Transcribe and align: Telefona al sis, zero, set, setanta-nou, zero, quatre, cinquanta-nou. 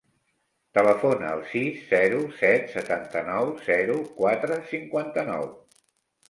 Telefona 0.77 1.27
al 1.33 1.43
sis, 1.49 1.77
zero, 1.91 2.21
set, 2.39 2.65
setanta-nou, 2.77 3.53
zero, 3.69 3.99
quatre, 4.23 4.59
cinquanta-nou. 4.73 5.47